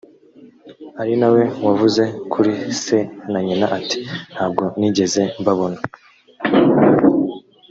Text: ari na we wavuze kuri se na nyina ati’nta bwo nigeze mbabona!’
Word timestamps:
ari 1.01 1.13
na 1.19 1.27
we 1.33 1.43
wavuze 1.65 2.03
kuri 2.31 2.51
se 2.83 2.97
na 3.31 3.39
nyina 3.47 3.65
ati’nta 3.77 4.43
bwo 4.51 4.65
nigeze 4.79 5.21
mbabona!’ 5.39 5.79